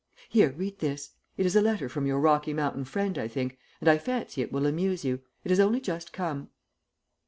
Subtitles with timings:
[0.29, 1.11] "Here, read this.
[1.37, 4.51] It is a letter from your Rocky Mountain friend, I think, and I fancy it
[4.51, 5.21] will amuse you.
[5.43, 6.49] It has only just come."